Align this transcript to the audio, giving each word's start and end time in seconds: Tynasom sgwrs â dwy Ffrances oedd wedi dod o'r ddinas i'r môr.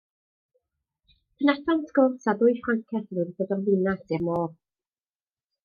Tynasom 1.41 1.83
sgwrs 1.91 2.25
â 2.33 2.35
dwy 2.39 2.55
Ffrances 2.61 2.91
oedd 3.03 3.15
wedi 3.21 3.37
dod 3.43 3.55
o'r 3.59 3.63
ddinas 3.69 4.05
i'r 4.19 4.27
môr. 4.31 4.51